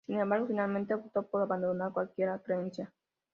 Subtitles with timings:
[0.07, 2.91] Sin embargo, finalmente optó por abandonar cualquier creencia.